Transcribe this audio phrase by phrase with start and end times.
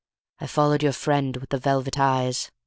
[0.39, 2.49] I followed your friend with the velvet eyes.